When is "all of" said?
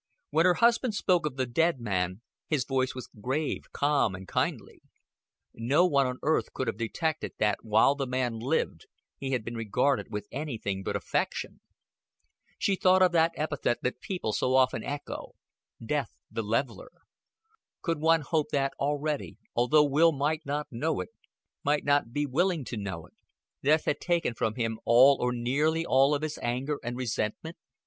25.85-26.23